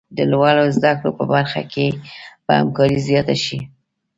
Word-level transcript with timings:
د 0.17 0.19
لوړو 0.31 0.65
زده 0.77 0.91
کړو 0.99 1.11
په 1.19 1.23
برخه 1.33 1.61
کې 1.71 1.85
به 2.45 2.53
همکاري 2.61 2.97
زیاته 3.07 3.35
شي. 3.45 3.59